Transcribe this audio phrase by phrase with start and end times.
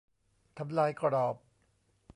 [0.57, 1.35] ทำลายกรอบ